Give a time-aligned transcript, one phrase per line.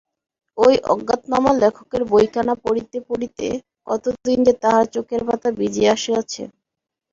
[0.57, 3.47] ওই অজ্ঞাতনামা লেখকের বইখানা পড়িতে পড়িতে
[3.87, 6.43] কতদিন যে তাহার চোখের পাতা ভিজিয়া আসিয়াছে!